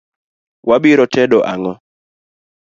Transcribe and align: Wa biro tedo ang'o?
Wa 0.67 0.77
biro 0.83 1.05
tedo 1.13 1.39
ang'o? 1.53 1.73